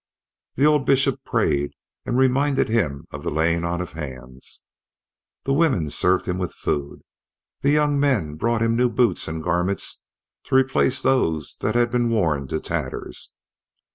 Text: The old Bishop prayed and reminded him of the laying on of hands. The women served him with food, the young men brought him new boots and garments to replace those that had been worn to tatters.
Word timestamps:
The 0.55 0.65
old 0.65 0.87
Bishop 0.87 1.23
prayed 1.23 1.73
and 2.07 2.17
reminded 2.17 2.69
him 2.69 3.05
of 3.11 3.21
the 3.21 3.29
laying 3.29 3.63
on 3.63 3.81
of 3.81 3.91
hands. 3.91 4.63
The 5.43 5.53
women 5.53 5.91
served 5.91 6.25
him 6.27 6.39
with 6.39 6.53
food, 6.55 7.03
the 7.59 7.69
young 7.69 7.99
men 7.99 8.33
brought 8.33 8.63
him 8.63 8.75
new 8.75 8.89
boots 8.89 9.27
and 9.27 9.43
garments 9.43 10.03
to 10.45 10.55
replace 10.55 11.03
those 11.03 11.55
that 11.59 11.75
had 11.75 11.91
been 11.91 12.09
worn 12.09 12.47
to 12.47 12.59
tatters. 12.59 13.35